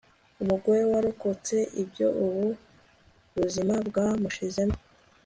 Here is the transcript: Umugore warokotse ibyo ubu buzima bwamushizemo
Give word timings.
Umugore 0.43 0.81
warokotse 0.91 1.55
ibyo 1.81 2.07
ubu 2.25 2.45
buzima 3.37 3.75
bwamushizemo 3.87 4.77